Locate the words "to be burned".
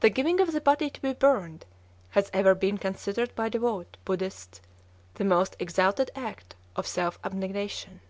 0.88-1.66